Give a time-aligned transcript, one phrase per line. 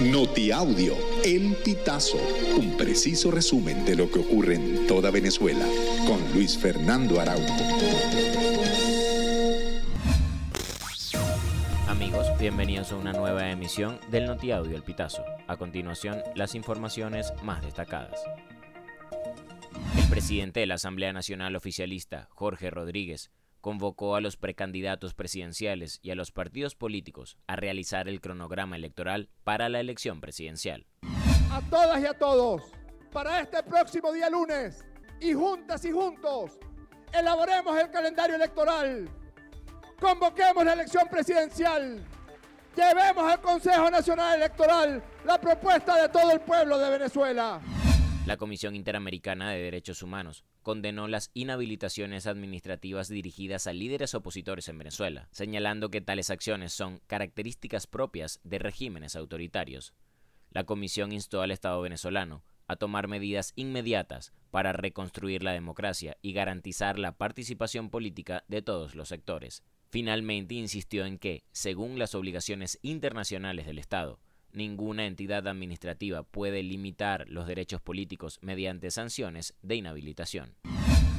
[0.00, 2.18] Notiaudio, El Pitazo,
[2.58, 5.64] un preciso resumen de lo que ocurre en toda Venezuela,
[6.04, 7.54] con Luis Fernando Araújo.
[11.86, 15.24] Amigos, bienvenidos a una nueva emisión del Notiaudio El Pitazo.
[15.46, 18.20] A continuación, las informaciones más destacadas.
[19.96, 23.30] El presidente de la Asamblea Nacional Oficialista, Jorge Rodríguez,
[23.64, 29.30] convocó a los precandidatos presidenciales y a los partidos políticos a realizar el cronograma electoral
[29.42, 30.86] para la elección presidencial.
[31.50, 32.60] A todas y a todos,
[33.10, 34.84] para este próximo día lunes,
[35.18, 36.58] y juntas y juntos,
[37.10, 39.08] elaboremos el calendario electoral,
[39.98, 42.04] convoquemos la elección presidencial,
[42.76, 47.62] llevemos al Consejo Nacional Electoral la propuesta de todo el pueblo de Venezuela.
[48.26, 54.78] La Comisión Interamericana de Derechos Humanos condenó las inhabilitaciones administrativas dirigidas a líderes opositores en
[54.78, 59.92] Venezuela, señalando que tales acciones son características propias de regímenes autoritarios.
[60.52, 66.32] La comisión instó al Estado venezolano a tomar medidas inmediatas para reconstruir la democracia y
[66.32, 69.62] garantizar la participación política de todos los sectores.
[69.90, 74.18] Finalmente insistió en que, según las obligaciones internacionales del Estado,
[74.54, 80.54] ninguna entidad administrativa puede limitar los derechos políticos mediante sanciones de inhabilitación.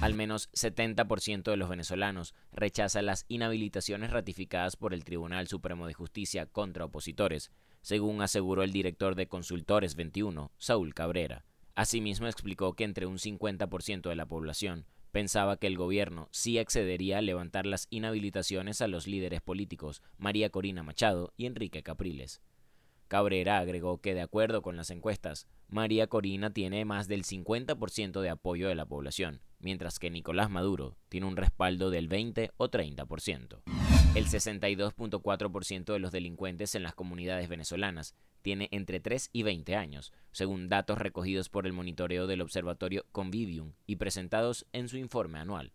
[0.00, 5.94] Al menos 70% de los venezolanos rechaza las inhabilitaciones ratificadas por el Tribunal Supremo de
[5.94, 11.44] Justicia contra opositores, según aseguró el director de Consultores 21, Saúl Cabrera.
[11.74, 17.18] Asimismo explicó que entre un 50% de la población pensaba que el gobierno sí accedería
[17.18, 22.42] a levantar las inhabilitaciones a los líderes políticos María Corina Machado y Enrique Capriles.
[23.12, 28.30] Cabrera agregó que, de acuerdo con las encuestas, María Corina tiene más del 50% de
[28.30, 33.60] apoyo de la población, mientras que Nicolás Maduro tiene un respaldo del 20 o 30%.
[34.14, 40.14] El 62.4% de los delincuentes en las comunidades venezolanas tiene entre 3 y 20 años,
[40.30, 45.74] según datos recogidos por el monitoreo del observatorio Convivium y presentados en su informe anual.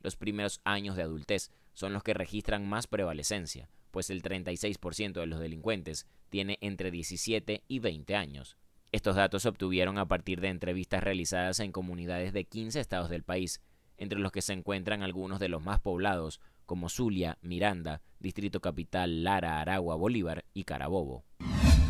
[0.00, 5.26] Los primeros años de adultez son los que registran más prevalecencia, pues el 36% de
[5.26, 8.56] los delincuentes tiene entre 17 y 20 años.
[8.90, 13.22] Estos datos se obtuvieron a partir de entrevistas realizadas en comunidades de 15 estados del
[13.22, 13.60] país,
[13.98, 19.24] entre los que se encuentran algunos de los más poblados, como Zulia, Miranda, Distrito Capital,
[19.24, 21.26] Lara, Aragua, Bolívar y Carabobo.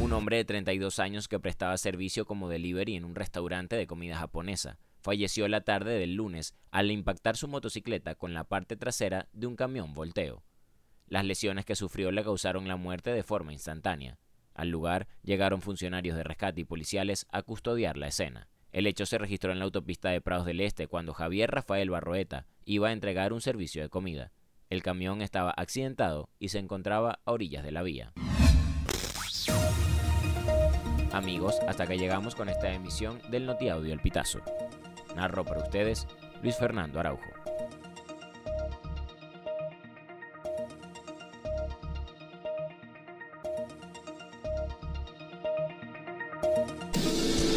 [0.01, 4.17] Un hombre de 32 años que prestaba servicio como delivery en un restaurante de comida
[4.19, 9.47] japonesa falleció la tarde del lunes al impactar su motocicleta con la parte trasera de
[9.47, 10.43] un camión volteo.
[11.07, 14.19] Las lesiones que sufrió le causaron la muerte de forma instantánea.
[14.55, 18.49] Al lugar llegaron funcionarios de rescate y policiales a custodiar la escena.
[18.73, 22.47] El hecho se registró en la autopista de Prados del Este cuando Javier Rafael Barroeta
[22.65, 24.33] iba a entregar un servicio de comida.
[24.71, 28.12] El camión estaba accidentado y se encontraba a orillas de la vía.
[31.12, 34.41] Amigos, hasta que llegamos con esta emisión del Notiaudio El Pitazo.
[35.15, 36.07] Narro para ustedes
[36.43, 37.42] Luis Fernando Araujo.